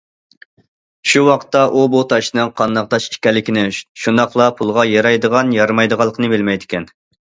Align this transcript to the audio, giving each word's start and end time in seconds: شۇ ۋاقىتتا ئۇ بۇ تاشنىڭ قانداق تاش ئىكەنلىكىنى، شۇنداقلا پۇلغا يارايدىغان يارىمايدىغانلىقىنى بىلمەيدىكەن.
شۇ 1.09 1.21
ۋاقىتتا 1.27 1.61
ئۇ 1.73 1.83
بۇ 1.95 2.01
تاشنىڭ 2.13 2.49
قانداق 2.61 2.89
تاش 2.93 3.07
ئىكەنلىكىنى، 3.17 3.67
شۇنداقلا 4.05 4.49
پۇلغا 4.61 4.87
يارايدىغان 4.93 5.55
يارىمايدىغانلىقىنى 5.61 6.33
بىلمەيدىكەن. 6.35 6.91